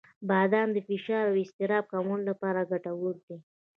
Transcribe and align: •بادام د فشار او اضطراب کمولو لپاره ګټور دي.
•بادام 0.29 0.67
د 0.73 0.77
فشار 0.87 1.23
او 1.29 1.35
اضطراب 1.43 1.83
کمولو 1.91 2.23
لپاره 2.31 2.67
ګټور 2.71 3.15
دي. 3.27 3.37